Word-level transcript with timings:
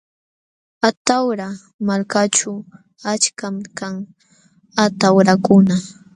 Atawra 0.89 1.47
malkaćhu 1.87 2.51
achkam 3.11 3.55
kan 3.77 3.95
atawrakuna. 4.83 5.75